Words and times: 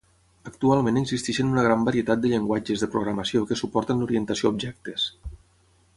Actualment 0.51 0.95
existeixen 1.01 1.51
una 1.57 1.65
gran 1.67 1.83
varietat 1.89 2.23
de 2.23 2.31
llenguatges 2.33 2.85
de 2.85 2.91
programació 2.97 3.45
que 3.53 3.61
suporten 3.63 4.01
l'orientació 4.03 4.51
a 4.51 4.55
objectes. 4.57 5.07